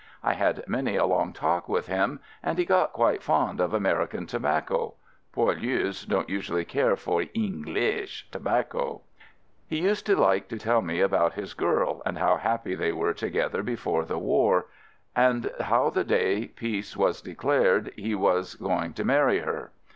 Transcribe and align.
I 0.23 0.33
had 0.33 0.63
many 0.67 0.95
a 0.95 1.05
long 1.05 1.31
talk 1.31 1.69
with 1.69 1.85
him, 1.85 2.21
and 2.41 2.57
he 2.57 2.65
got 2.65 2.91
quite 2.91 3.21
fond 3.21 3.61
of 3.61 3.71
American 3.71 4.25
tobacco 4.25 4.95
(poilus 5.31 6.05
don't 6.07 6.27
usually 6.27 6.65
care 6.65 6.95
for 6.95 7.21
"eenglish" 7.35 8.23
tobacco). 8.31 9.01
He 9.67 9.77
used 9.83 10.07
to 10.07 10.15
like 10.15 10.47
to 10.47 10.57
tell 10.57 10.81
me 10.81 11.01
about 11.01 11.33
his 11.33 11.53
girl, 11.53 12.01
and 12.03 12.17
how 12.17 12.37
happy 12.37 12.73
they 12.73 12.91
were 12.91 13.13
together 13.13 13.61
before 13.61 14.03
the 14.05 14.17
war— 14.17 14.65
and 15.31 15.51
how 15.61 15.91
the 15.91 16.03
day 16.03 16.47
peace 16.47 16.97
was 16.97 17.21
declared, 17.21 17.93
he 17.95 18.15
was 18.15 18.55
going 18.55 18.93
to 18.93 19.05
marry 19.05 19.41
her. 19.41 19.69